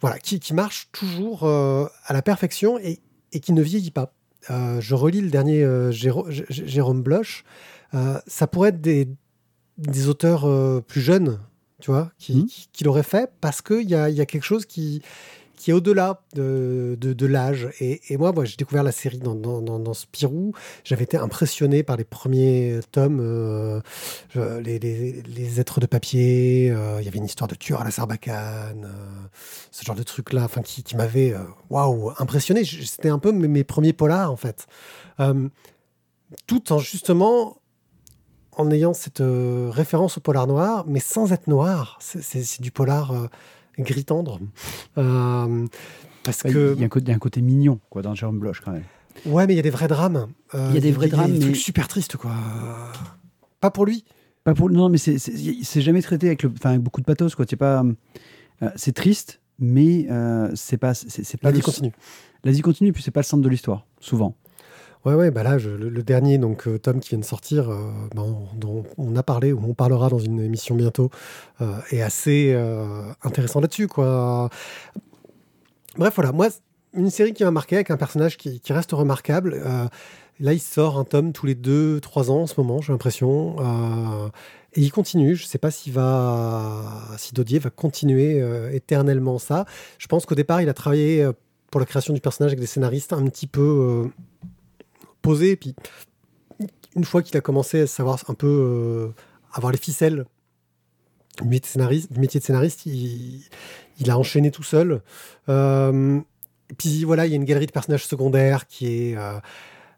voilà, 0.00 0.18
qui, 0.18 0.40
qui 0.40 0.54
marche 0.54 0.88
toujours 0.92 1.44
à 1.44 2.12
la 2.12 2.22
perfection 2.22 2.78
et, 2.78 3.00
et 3.32 3.40
qui 3.40 3.52
ne 3.52 3.62
vieillit 3.62 3.90
pas. 3.90 4.12
Euh, 4.50 4.80
je 4.80 4.94
relis 4.94 5.20
le 5.20 5.30
dernier 5.30 5.62
euh, 5.62 5.90
Jérôme 5.90 7.02
Bloch, 7.02 7.44
euh, 7.94 8.18
ça 8.26 8.46
pourrait 8.46 8.70
être 8.70 8.80
des, 8.80 9.08
auteurs 10.08 10.82
plus 10.84 11.00
jeunes, 11.00 11.40
tu 11.80 11.90
vois, 11.90 12.10
qui, 12.18 12.36
mmh. 12.36 12.46
qui, 12.72 12.84
l'auraient 12.84 13.02
fait 13.02 13.30
parce 13.40 13.60
qu'il 13.60 13.88
y 13.88 13.94
a, 13.94 14.08
y 14.08 14.20
a 14.20 14.26
quelque 14.26 14.44
chose 14.44 14.66
qui, 14.66 15.02
qui 15.66 15.72
est 15.72 15.74
au-delà 15.74 16.20
de, 16.36 16.96
de, 17.00 17.26
l'âge. 17.26 17.70
Et, 17.80 18.16
moi, 18.18 18.30
moi 18.30 18.44
j'ai 18.44 18.54
découvert 18.54 18.84
la 18.84 18.92
série 18.92 19.18
dans, 19.18 19.34
dans, 19.34 19.94
Spirou. 19.94 20.52
J'avais 20.84 21.02
été 21.02 21.16
impressionné 21.16 21.82
par 21.82 21.96
les 21.96 22.04
premiers 22.04 22.78
tomes, 22.92 23.18
euh, 23.20 23.80
les, 24.36 24.78
les, 24.78 25.22
les, 25.22 25.60
êtres 25.60 25.80
de 25.80 25.86
papier. 25.86 26.70
Euh, 26.70 26.98
il 27.00 27.04
y 27.04 27.08
avait 27.08 27.18
une 27.18 27.24
histoire 27.24 27.48
de 27.48 27.56
tueur 27.56 27.80
à 27.80 27.84
la 27.84 27.90
sarbacane, 27.90 28.84
euh, 28.84 29.26
ce 29.72 29.84
genre 29.84 29.96
de 29.96 30.04
truc-là, 30.04 30.44
enfin, 30.44 30.62
qui, 30.62 30.84
qui 30.84 30.94
m'avait 30.94 31.34
waouh 31.68 32.12
impressionné. 32.20 32.64
C'était 32.64 33.08
un 33.08 33.18
peu 33.18 33.32
mes, 33.32 33.48
mes, 33.48 33.64
premiers 33.64 33.92
polars, 33.92 34.30
en 34.30 34.36
fait. 34.36 34.68
tout 36.46 36.72
en 36.72 36.78
justement 36.78 37.56
en 38.52 38.70
ayant 38.70 38.94
cette 38.94 39.20
référence 39.20 40.16
au 40.18 40.20
polar 40.20 40.46
noir, 40.46 40.84
mais 40.86 41.00
sans 41.00 41.32
être 41.32 41.48
noir. 41.48 41.98
C'est 42.00 42.62
du 42.62 42.70
polar 42.70 43.12
gris 43.78 44.04
tendre. 44.04 44.40
Euh, 44.98 45.66
parce 46.24 46.42
que... 46.42 46.74
Il 46.74 46.80
y, 46.80 46.82
a 46.82 47.14
un 47.14 47.18
côté, 47.18 47.40
mignon 47.40 47.80
quoi, 47.90 48.02
dans 48.02 48.14
Jérôme 48.14 48.38
Bloch 48.38 48.60
quand 48.64 48.72
même. 48.72 48.84
Ouais, 49.24 49.46
mais 49.46 49.54
il 49.54 49.56
y 49.56 49.60
a 49.60 49.62
des 49.62 49.70
vrais 49.70 49.88
drames. 49.88 50.28
Euh, 50.54 50.66
il 50.70 50.74
y 50.74 50.78
a 50.78 50.80
des 50.80 50.92
vrais 50.92 51.08
drames. 51.08 51.32
des 51.32 51.38
trucs 51.38 51.56
super 51.56 51.88
tristes, 51.88 52.16
quoi. 52.16 52.34
Pas 53.60 53.70
pour 53.70 53.86
lui. 53.86 54.04
Pas 54.44 54.54
pour 54.54 54.70
non, 54.70 54.88
mais 54.88 54.98
c'est 54.98 55.80
jamais 55.80 56.02
traité 56.02 56.26
avec, 56.26 56.42
le, 56.42 56.52
avec 56.62 56.80
beaucoup 56.80 57.00
de 57.00 57.06
pathos, 57.06 57.34
quoi. 57.34 57.46
C'est 57.48 57.56
pas, 57.56 57.82
euh, 58.62 58.70
c'est 58.76 58.92
triste, 58.92 59.40
mais 59.58 60.06
c'est 60.54 60.78
pas, 60.78 60.94
c'est 60.94 61.40
pas. 61.40 61.50
La 61.50 61.56
vie 61.56 61.62
continue. 61.62 61.92
La 62.44 62.52
vie 62.52 62.60
continue, 62.60 62.92
puis 62.92 63.02
c'est 63.02 63.10
pas 63.10 63.20
le 63.20 63.24
centre 63.24 63.42
de 63.42 63.48
l'histoire, 63.48 63.86
souvent. 64.00 64.36
Ouais, 65.06 65.14
ouais, 65.14 65.30
bah 65.30 65.44
là, 65.44 65.56
le, 65.56 66.02
dernier 66.02 66.36
donc 66.36 66.66
euh, 66.66 66.80
tome 66.80 66.98
qui 66.98 67.10
vient 67.10 67.20
de 67.20 67.24
sortir, 67.24 67.70
euh, 67.70 67.76
bah, 68.12 68.24
dont 68.56 68.82
on 68.98 69.14
a 69.14 69.22
parlé 69.22 69.52
ou 69.52 69.62
on 69.64 69.72
parlera 69.72 70.08
dans 70.08 70.18
une 70.18 70.40
émission 70.40 70.74
bientôt, 70.74 71.10
euh, 71.60 71.78
est 71.92 72.02
assez 72.02 72.52
intéressant 73.22 73.60
là-dessus, 73.60 73.86
quoi. 73.86 74.50
Bref, 75.96 76.12
voilà, 76.16 76.32
moi, 76.32 76.48
une 76.92 77.10
série 77.10 77.34
qui 77.34 77.44
m'a 77.44 77.52
marqué 77.52 77.76
avec 77.76 77.92
un 77.92 77.96
personnage 77.96 78.36
qui, 78.36 78.60
reste 78.70 78.90
remarquable. 78.90 79.62
là, 80.40 80.52
il 80.52 80.58
sort 80.58 80.98
un 80.98 81.04
tome 81.04 81.32
tous 81.32 81.46
les 81.46 81.54
deux, 81.54 82.00
trois 82.00 82.32
ans 82.32 82.42
en 82.42 82.46
ce 82.48 82.60
moment, 82.60 82.80
j'ai 82.80 82.92
l'impression. 82.92 83.56
et 84.74 84.80
il 84.80 84.90
continue. 84.90 85.36
Je 85.36 85.44
ne 85.44 85.48
sais 85.48 85.58
pas 85.58 85.70
s'il 85.70 85.92
va, 85.92 86.82
si 87.16 87.32
Dodier 87.32 87.60
va 87.60 87.70
continuer 87.70 88.42
éternellement 88.72 89.38
ça. 89.38 89.66
Je 89.98 90.08
pense 90.08 90.26
qu'au 90.26 90.34
départ, 90.34 90.62
il 90.62 90.68
a 90.68 90.74
travaillé 90.74 91.30
pour 91.70 91.78
la 91.78 91.86
création 91.86 92.12
du 92.12 92.20
personnage 92.20 92.50
avec 92.50 92.60
des 92.60 92.66
scénaristes 92.66 93.12
un 93.12 93.24
petit 93.26 93.46
peu 93.46 94.10
Et 95.34 95.56
puis, 95.56 95.74
une 96.94 97.04
fois 97.04 97.22
qu'il 97.22 97.36
a 97.36 97.40
commencé 97.40 97.82
à 97.82 97.86
savoir 97.86 98.18
un 98.28 98.34
peu 98.34 98.46
euh, 98.46 99.08
avoir 99.52 99.72
les 99.72 99.78
ficelles 99.78 100.24
du 101.42 101.48
métier 101.48 101.60
de 101.60 101.66
scénariste, 101.66 102.16
métier 102.16 102.40
de 102.40 102.44
scénariste 102.44 102.86
il, 102.86 103.42
a 104.08 104.18
enchaîné 104.18 104.50
tout 104.50 104.62
seul. 104.62 105.02
Euh, 105.48 106.20
puis 106.78 107.04
voilà, 107.04 107.26
il 107.26 107.30
y 107.30 107.32
a 107.34 107.36
une 107.36 107.44
galerie 107.44 107.66
de 107.66 107.72
personnages 107.72 108.06
secondaires 108.06 108.66
qui 108.66 108.86
est 108.86 109.16
euh, 109.16 109.38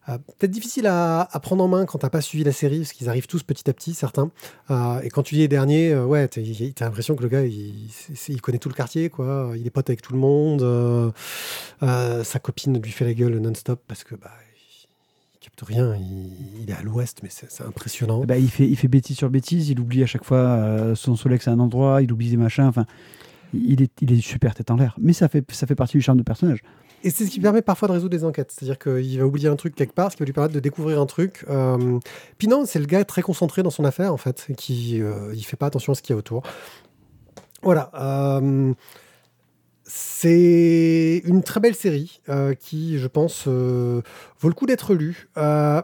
peut-être 0.08 0.50
difficile 0.50 0.86
à, 0.88 1.28
prendre 1.42 1.62
en 1.62 1.68
main 1.68 1.86
quand 1.86 1.98
t'as 1.98 2.10
pas 2.10 2.20
suivi 2.20 2.42
la 2.42 2.52
série, 2.52 2.78
parce 2.78 2.92
qu'ils 2.92 3.08
arrivent 3.08 3.28
tous 3.28 3.42
petit 3.44 3.68
à 3.70 3.72
petit, 3.72 3.94
certains. 3.94 4.30
et 5.02 5.10
quand 5.10 5.22
tu 5.22 5.34
lis 5.34 5.42
les 5.42 5.48
derniers, 5.48 5.94
ouais, 5.94 6.26
t'as 6.26 6.40
l'impression 6.84 7.14
que 7.14 7.22
le 7.22 7.28
gars, 7.28 7.44
il, 7.44 7.88
il, 8.28 8.40
connaît 8.40 8.58
tout 8.58 8.68
le 8.68 8.74
quartier, 8.74 9.10
quoi. 9.10 9.52
Il 9.54 9.66
est 9.66 9.70
pote 9.70 9.88
avec 9.90 10.02
tout 10.02 10.14
le 10.14 10.18
monde. 10.18 11.12
sa 11.80 12.38
copine 12.40 12.80
lui 12.82 12.90
fait 12.90 13.04
la 13.04 13.14
gueule 13.14 13.38
non-stop 13.38 13.80
parce 13.86 14.02
que 14.02 14.16
bah, 14.16 14.30
capte 15.48 15.68
rien. 15.68 15.96
Il, 15.96 16.62
il 16.62 16.70
est 16.70 16.74
à 16.74 16.82
l'ouest, 16.82 17.20
mais 17.22 17.28
c'est 17.30 17.64
impressionnant. 17.64 18.24
Bah, 18.24 18.36
il, 18.38 18.50
fait, 18.50 18.66
il 18.66 18.76
fait 18.76 18.88
bêtise 18.88 19.16
sur 19.16 19.30
bêtise, 19.30 19.70
il 19.70 19.80
oublie 19.80 20.02
à 20.02 20.06
chaque 20.06 20.24
fois 20.24 20.38
euh, 20.38 20.94
son 20.94 21.16
Solex 21.16 21.48
à 21.48 21.52
un 21.52 21.58
endroit, 21.60 22.02
il 22.02 22.12
oublie 22.12 22.30
des 22.30 22.36
machins. 22.36 22.64
Enfin, 22.64 22.86
il 23.54 23.82
est, 23.82 23.92
il 24.02 24.12
est 24.12 24.20
super 24.20 24.54
tête 24.54 24.70
en 24.70 24.76
l'air. 24.76 24.94
Mais 25.00 25.12
ça 25.12 25.28
fait, 25.28 25.44
ça 25.52 25.66
fait 25.66 25.74
partie 25.74 25.96
du 25.96 26.02
charme 26.02 26.18
du 26.18 26.24
personnage. 26.24 26.60
Et 27.04 27.10
c'est 27.10 27.24
ce 27.24 27.30
qui 27.30 27.38
permet 27.38 27.62
parfois 27.62 27.86
de 27.88 27.92
résoudre 27.92 28.10
des 28.10 28.24
enquêtes. 28.24 28.52
C'est-à-dire 28.52 28.78
qu'il 28.78 29.18
va 29.20 29.26
oublier 29.26 29.48
un 29.48 29.56
truc 29.56 29.74
quelque 29.74 29.94
part, 29.94 30.10
ce 30.10 30.16
qui 30.16 30.22
va 30.22 30.26
lui 30.26 30.32
permettre 30.32 30.54
de 30.54 30.60
découvrir 30.60 31.00
un 31.00 31.06
truc. 31.06 31.44
Euh, 31.48 31.98
Puis 32.38 32.48
non, 32.48 32.64
c'est 32.66 32.80
le 32.80 32.86
gars 32.86 33.04
très 33.04 33.22
concentré 33.22 33.62
dans 33.62 33.70
son 33.70 33.84
affaire, 33.84 34.12
en 34.12 34.16
fait, 34.16 34.48
qui 34.56 35.00
euh, 35.00 35.32
il 35.32 35.44
fait 35.44 35.56
pas 35.56 35.66
attention 35.66 35.92
à 35.92 35.94
ce 35.94 36.02
qu'il 36.02 36.12
y 36.12 36.16
a 36.16 36.18
autour. 36.18 36.42
Voilà. 37.62 37.90
euh, 37.94 38.74
c'est 39.88 41.22
une 41.24 41.42
très 41.42 41.60
belle 41.60 41.74
série 41.74 42.20
euh, 42.28 42.52
qui, 42.52 42.98
je 42.98 43.06
pense, 43.06 43.44
euh, 43.46 44.02
vaut 44.38 44.48
le 44.48 44.54
coup 44.54 44.66
d'être 44.66 44.94
lue. 44.94 45.30
Euh, 45.38 45.80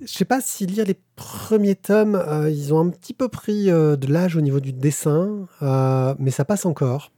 je 0.00 0.12
sais 0.12 0.24
pas 0.24 0.40
si 0.40 0.66
lire 0.66 0.84
les 0.84 0.98
premiers 1.14 1.76
tomes, 1.76 2.20
ils 2.50 2.74
ont 2.74 2.80
un 2.80 2.90
petit 2.90 3.14
peu 3.14 3.28
pris 3.28 3.66
de 3.66 4.06
l'âge 4.12 4.36
au 4.36 4.40
niveau 4.40 4.60
du 4.60 4.72
dessin, 4.72 5.46
mais 6.18 6.30
ça 6.30 6.44
passe 6.44 6.66
encore. 6.66 7.10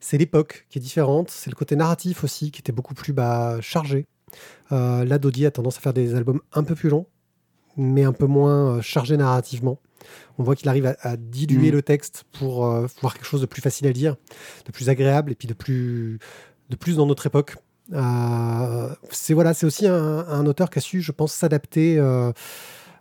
C'est 0.00 0.18
l'époque 0.18 0.66
qui 0.70 0.78
est 0.78 0.80
différente, 0.80 1.30
c'est 1.30 1.50
le 1.50 1.54
côté 1.54 1.76
narratif 1.76 2.24
aussi 2.24 2.50
qui 2.50 2.60
était 2.60 2.72
beaucoup 2.72 2.94
plus 2.94 3.12
bah, 3.12 3.58
chargé. 3.60 4.06
Là, 4.70 5.18
Dodi 5.18 5.46
a 5.46 5.52
tendance 5.52 5.76
à 5.76 5.80
faire 5.80 5.92
des 5.92 6.16
albums 6.16 6.40
un 6.52 6.64
peu 6.64 6.74
plus 6.74 6.88
longs, 6.88 7.06
mais 7.76 8.02
un 8.02 8.12
peu 8.12 8.26
moins 8.26 8.80
chargés 8.80 9.16
narrativement. 9.16 9.78
On 10.38 10.42
voit 10.42 10.54
qu'il 10.56 10.68
arrive 10.68 10.86
à, 10.86 10.96
à 11.02 11.16
diluer 11.16 11.68
Mhm. 11.68 11.74
le 11.76 11.82
texte 11.82 12.24
pour 12.38 12.66
euh, 12.66 12.86
voir 13.00 13.14
quelque 13.14 13.26
chose 13.26 13.40
de 13.40 13.46
plus 13.46 13.62
facile 13.62 13.86
à 13.86 13.92
lire, 13.92 14.16
de 14.66 14.72
plus 14.72 14.88
agréable 14.88 15.32
et 15.32 15.34
puis 15.34 15.48
de 15.48 15.54
plus, 15.54 16.18
de 16.70 16.76
plus 16.76 16.96
dans 16.96 17.06
notre 17.06 17.26
époque. 17.26 17.56
Euh, 17.92 18.94
c'est 19.10 19.32
voilà, 19.34 19.54
c'est 19.54 19.64
aussi 19.66 19.86
un, 19.86 19.94
un 20.28 20.44
auteur 20.46 20.68
qui 20.70 20.78
a 20.78 20.82
su, 20.82 21.00
je 21.00 21.10
pense, 21.12 21.32
s'adapter 21.32 21.98
euh, 21.98 22.32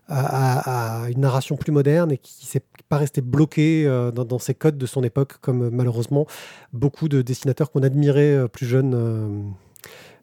à, 0.08 1.08
une 1.10 1.20
narration 1.20 1.58
plus 1.58 1.72
moderne 1.74 2.12
et 2.14 2.18
qui 2.18 2.46
s'est 2.46 2.64
pas 2.88 2.98
resté 2.98 3.20
bloqué 3.22 3.86
euh, 3.86 4.12
dans, 4.12 4.24
dans 4.24 4.40
ses 4.40 4.54
codes 4.54 4.78
de 4.78 4.86
son 4.86 5.04
époque, 5.04 5.40
comme 5.42 5.70
malheureusement 5.70 6.26
beaucoup 6.72 7.10
de 7.10 7.22
dessinateurs 7.22 7.70
qu'on 7.72 7.84
admirait 7.84 8.48
plus 8.48 8.66
jeunes, 8.66 9.54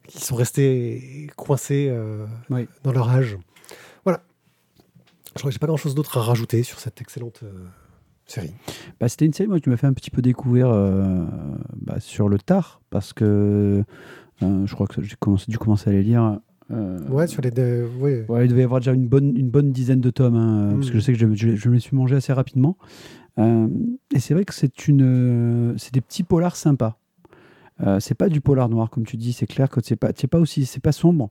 qui 0.09 0.21
sont 0.25 0.35
restés 0.37 1.29
coincés 1.37 1.93
Oui. 2.51 2.67
dans 2.83 2.93
leur 2.93 3.11
âge. 3.11 3.37
Je 5.35 5.41
crois 5.41 5.51
que 5.51 5.53
j'ai 5.53 5.59
pas 5.59 5.67
grand-chose 5.67 5.95
d'autre 5.95 6.17
à 6.19 6.23
rajouter 6.23 6.63
sur 6.63 6.79
cette 6.79 7.01
excellente 7.01 7.41
euh, 7.43 7.53
série. 8.27 8.55
Bah, 9.01 9.09
C'était 9.09 9.27
une 9.27 9.33
série 9.33 9.49
moi, 9.49 9.61
qui 9.61 9.69
m'a 9.69 9.77
fait 9.77 9.87
un 9.87 9.93
petit 9.93 10.11
peu 10.11 10.23
découvrir 10.23 10.69
euh, 10.71 11.25
bah, 11.77 11.99
sur 12.01 12.29
le 12.29 12.39
tard, 12.39 12.81
parce 12.91 13.13
que 13.13 13.83
euh, 14.43 14.67
je 14.67 14.75
crois 14.75 14.87
que 14.87 15.03
j'ai 15.03 15.17
dû 15.49 15.59
commencer 15.59 15.91
à 15.91 15.93
les 15.93 16.03
lire. 16.03 16.39
Ouais, 17.11 17.27
sur 17.27 17.43
les. 17.43 17.51
deux- 17.51 17.89
ouais. 18.01 18.25
Ouais, 18.29 18.47
il 18.47 18.49
devait 18.49 18.63
y 18.63 18.65
avoir 18.65 18.81
déjà 18.81 18.93
une 18.93 19.07
bonne, 19.07 19.37
une 19.37 19.51
bonne 19.51 19.71
dizaine 19.71 20.01
de 20.01 20.11
tomes, 20.11 20.37
hein, 20.37 20.71
Mm. 20.73 20.75
parce 20.77 20.91
que 20.91 20.95
je 20.97 21.01
sais 21.01 21.13
que 21.13 21.19
je, 21.19 21.35
je, 21.35 21.57
je 21.57 21.69
me 21.69 21.75
les 21.75 21.81
suis 21.81 21.95
mangé 21.97 22.17
assez 22.17 22.33
rapidement. 22.33 22.77
Et 23.37 24.21
c'est 24.21 24.33
vrai 24.33 24.45
que 24.45 24.55
c'est 24.55 24.87
une, 24.87 25.75
c'est 25.77 25.93
des 25.93 26.01
petits 26.01 26.23
polars 26.23 26.55
sympas. 26.57 26.97
Euh, 27.81 27.99
c'est 27.99 28.15
pas 28.15 28.29
du 28.29 28.41
polar 28.41 28.69
noir 28.69 28.89
comme 28.89 29.05
tu 29.05 29.17
dis, 29.17 29.33
c'est 29.33 29.49
clair 29.49 29.69
que 29.69 29.81
c'est 29.83 29.97
pas, 29.97 30.11
c'est 30.15 30.29
pas 30.29 30.39
aussi, 30.39 30.65
c'est 30.65 30.79
pas 30.81 30.93
sombre, 30.93 31.29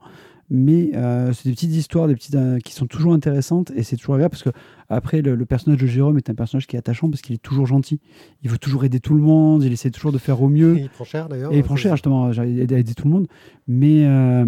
mais 0.49 0.91
euh, 0.95 1.33
c'est 1.33 1.49
des 1.49 1.55
petites 1.55 1.71
histoires, 1.71 2.07
des 2.07 2.15
petites 2.15 2.35
euh, 2.35 2.59
qui 2.59 2.73
sont 2.73 2.85
toujours 2.85 3.13
intéressantes 3.13 3.71
et 3.75 3.83
c'est 3.83 3.95
toujours 3.95 4.15
agréable 4.15 4.31
parce 4.31 4.43
que 4.43 4.51
après 4.89 5.21
le, 5.21 5.35
le 5.35 5.45
personnage 5.45 5.79
de 5.79 5.87
Jérôme 5.87 6.17
est 6.17 6.29
un 6.29 6.35
personnage 6.35 6.67
qui 6.67 6.75
est 6.75 6.79
attachant 6.79 7.09
parce 7.09 7.21
qu'il 7.21 7.35
est 7.35 7.41
toujours 7.41 7.65
gentil, 7.65 7.99
il 8.43 8.49
veut 8.49 8.57
toujours 8.57 8.83
aider 8.83 8.99
tout 8.99 9.15
le 9.15 9.21
monde, 9.21 9.63
il 9.63 9.71
essaie 9.71 9.89
toujours 9.89 10.11
de 10.11 10.17
faire 10.17 10.41
au 10.41 10.49
mieux. 10.49 10.77
Et 10.77 10.81
il 10.81 10.89
prend 10.89 11.05
cher 11.05 11.29
d'ailleurs. 11.29 11.51
Et 11.53 11.57
il 11.57 11.63
prend 11.63 11.75
cher, 11.75 11.95
justement, 11.95 12.31
aidé, 12.31 12.75
aidé 12.75 12.93
tout 12.93 13.05
le 13.05 13.13
monde. 13.13 13.27
Mais, 13.67 14.05
euh, 14.05 14.45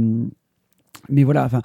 mais 1.10 1.24
voilà, 1.24 1.46
enfin, 1.46 1.62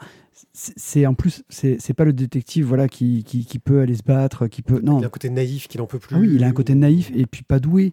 c'est 0.53 1.07
en 1.07 1.15
plus, 1.15 1.43
c'est 1.49 1.95
pas 1.95 2.05
le 2.05 2.13
détective 2.13 2.67
voilà, 2.67 2.89
qui, 2.89 3.25
qui, 3.25 3.45
qui 3.45 3.59
peut 3.59 3.81
aller 3.81 3.95
se 3.95 4.03
battre, 4.03 4.47
qui 4.47 4.63
peut. 4.63 4.81
Non, 4.83 4.99
Il 4.99 5.05
a 5.05 5.07
un 5.07 5.11
côté 5.11 5.31
naïf 5.31 5.69
qu'il 5.69 5.81
en 5.81 5.87
peut 5.87 5.99
plus. 5.99 6.17
Ah 6.17 6.19
oui, 6.19 6.31
il 6.35 6.45
a 6.45 6.47
un 6.47 6.53
côté 6.53 6.75
naïf 6.75 7.11
et 7.15 7.27
puis 7.27 7.43
pas 7.43 7.59
doué. 7.59 7.93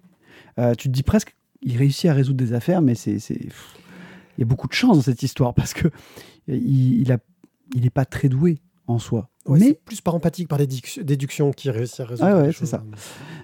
Euh, 0.60 0.74
tu 0.76 0.88
te 0.88 0.94
dis 0.94 1.04
presque, 1.04 1.36
il 1.62 1.78
réussit 1.78 2.10
à 2.10 2.14
résoudre 2.14 2.38
des 2.38 2.54
affaires, 2.54 2.82
mais 2.82 2.96
c'est. 2.96 3.20
Il 4.38 4.42
y 4.42 4.44
a 4.44 4.46
beaucoup 4.48 4.68
de 4.68 4.74
chance 4.74 4.98
dans 4.98 5.04
cette 5.04 5.24
histoire 5.24 5.54
parce 5.54 5.74
que 5.74 5.88
il, 6.48 7.02
il, 7.02 7.12
a, 7.12 7.18
il 7.76 7.86
est 7.86 7.90
pas 7.92 8.06
très 8.06 8.30
doué 8.30 8.60
en 8.88 9.00
soi. 9.00 9.30
Ouais, 9.46 9.60
mais 9.60 9.80
plus 9.86 10.02
par 10.02 10.16
empathique, 10.16 10.48
par 10.48 10.60
déduc- 10.60 11.02
déduction 11.02 11.52
qu'il 11.52 11.72
réussit 11.72 12.02
à 12.02 12.06
résoudre. 12.06 12.30
Ah 12.30 12.38
ouais, 12.42 12.52
c'est 12.54 12.66
ça. 12.66 12.84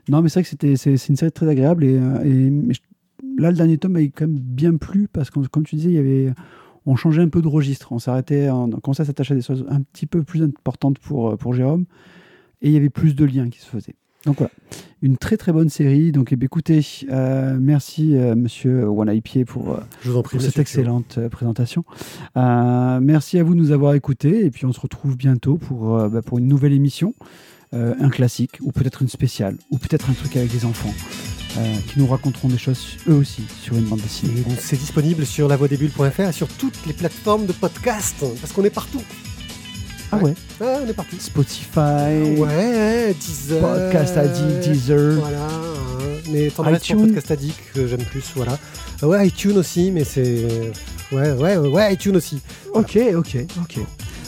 Non, 0.10 0.22
mais 0.22 0.30
c'est 0.30 0.36
vrai 0.40 0.44
que 0.44 0.50
c'était, 0.50 0.76
c'est, 0.76 1.10
une 1.10 1.16
série 1.16 1.32
très 1.32 1.48
agréable. 1.48 1.84
Et, 1.86 1.96
euh, 1.98 2.24
et- 2.24 2.50
mais 2.50 2.74
je- 2.74 2.82
là, 3.42 3.52
le 3.52 3.58
dernier 3.58 3.78
tome 3.78 3.94
m'a 3.94 4.02
quand 4.02 4.22
même 4.28 4.38
bien 4.38 4.76
plu 4.78 5.08
parce 5.12 5.30
que, 5.30 5.40
comme 5.48 5.64
tu 5.66 5.76
disais, 5.76 5.90
il 5.90 5.96
y 5.96 5.98
avait, 5.98 6.34
on 6.86 6.96
changeait 6.96 7.22
un 7.22 7.30
peu 7.30 7.42
de 7.42 7.48
registre. 7.48 7.92
On 7.92 8.00
s'arrêtait, 8.00 8.50
on 8.50 8.70
commençait 8.70 9.04
à 9.04 9.06
s'attacher 9.06 9.34
à 9.34 9.38
des 9.38 9.42
choses 9.44 9.66
un 9.70 9.82
petit 9.82 10.06
peu 10.06 10.24
plus 10.24 10.44
importantes 10.44 11.00
pour, 11.00 11.30
euh, 11.32 11.36
pour 11.38 11.54
Jérôme. 11.54 11.86
Et 12.62 12.68
il 12.68 12.74
y 12.74 12.78
avait 12.78 12.90
plus 12.90 13.16
de 13.16 13.26
liens 13.26 13.50
qui 13.50 13.60
se 13.60 13.66
faisaient. 13.68 13.96
Donc 14.26 14.38
voilà, 14.38 14.52
une 15.02 15.18
très 15.18 15.36
très 15.38 15.52
bonne 15.52 15.70
série. 15.70 16.12
Donc 16.12 16.32
eh 16.32 16.38
écoutez, 16.42 16.82
euh, 17.12 17.58
merci 17.60 18.16
euh, 18.16 18.36
monsieur 18.36 18.88
Pied 19.24 19.44
pour, 19.44 19.74
euh, 19.74 19.80
Je 20.02 20.10
vous 20.10 20.18
en 20.18 20.24
prie. 20.24 20.38
pour 20.38 20.46
cette 20.46 20.58
excellente 20.60 21.18
euh, 21.18 21.30
présentation. 21.30 21.84
Euh, 22.38 23.00
merci 23.02 23.38
à 23.38 23.44
vous 23.44 23.54
de 23.54 23.60
nous 23.60 23.72
avoir 23.72 23.94
écoutés 23.94 24.46
et 24.46 24.50
puis 24.50 24.66
on 24.66 24.72
se 24.72 24.80
retrouve 24.80 25.18
bientôt 25.18 25.58
pour, 25.58 25.98
bah, 26.10 26.22
pour 26.22 26.40
une 26.40 26.48
nouvelle 26.48 26.74
émission, 26.74 27.14
un 27.74 28.10
classique 28.10 28.60
ou 28.62 28.72
peut-être 28.72 29.02
une 29.02 29.08
spéciale 29.08 29.58
ou 29.72 29.78
peut-être 29.80 30.10
un 30.10 30.14
truc 30.14 30.38
avec 30.38 30.52
des 30.52 30.64
enfants 30.64 30.94
qui 31.88 32.00
nous 32.00 32.08
raconteront 32.08 32.48
des 32.48 32.58
choses 32.58 32.98
eux 33.08 33.16
aussi 33.16 33.44
sur 33.62 33.76
une 33.76 33.86
bande 33.86 34.00
dessinée. 34.00 34.44
C'est 34.60 34.78
disponible 34.78 35.26
sur 35.26 35.48
lavoidesbulles.fr 35.48 36.22
et 36.22 36.32
sur 36.32 36.48
toutes 36.48 36.86
les 36.86 36.94
plateformes 36.94 37.48
de 37.48 37.52
podcast, 37.52 38.24
parce 38.40 38.54
qu'on 38.54 38.64
est 38.64 38.70
partout. 38.70 39.02
Ah 40.20 40.24
ouais, 40.24 40.34
Ouais, 40.62 40.76
on 40.86 40.88
est 40.90 40.94
partout. 40.94 41.16
Spotify, 41.20 42.38
Ouais, 42.38 43.16
Deezer. 43.20 43.60
Podcast 43.62 44.18
Addict, 44.18 44.70
Deezer. 44.70 45.20
Voilà. 45.20 45.38
hein. 45.38 46.10
Mais 46.32 46.50
t'en 46.50 46.72
iTunes. 46.74 47.08
Podcast 47.08 47.32
Addict 47.32 47.58
que 47.74 47.88
j'aime 47.88 48.04
plus, 48.04 48.24
voilà. 48.36 48.58
Ah 49.02 49.08
Ouais, 49.08 49.28
iTunes 49.28 49.58
aussi, 49.58 49.92
mais 49.92 50.04
c'est. 50.04 50.46
Ouais, 51.12 51.32
ouais, 51.34 51.58
ouais, 51.58 51.94
iTunes 51.94 52.16
aussi. 52.16 52.40
Ok, 52.74 52.98
ok, 53.16 53.38
ok. 53.62 53.80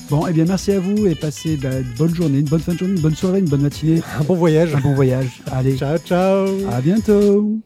Bon, 0.09 0.27
eh 0.27 0.33
bien 0.33 0.45
merci 0.47 0.71
à 0.71 0.79
vous 0.79 1.07
et 1.07 1.15
passez 1.15 1.57
bah, 1.57 1.69
une 1.79 1.93
bonne 1.97 2.13
journée, 2.13 2.37
une 2.39 2.45
bonne 2.45 2.59
fin 2.59 2.73
de 2.73 2.77
journée, 2.77 2.93
une 2.95 3.01
bonne 3.01 3.15
soirée, 3.15 3.39
une 3.39 3.49
bonne 3.49 3.61
matinée, 3.61 4.03
Un 4.19 4.23
bon 4.23 4.35
voyage. 4.35 4.75
un 4.75 4.79
bon 4.79 4.93
voyage. 4.93 5.41
Allez, 5.51 5.77
Ciao, 5.77 5.97
ciao. 5.97 6.45
à 6.71 6.79
bientôt 6.79 7.57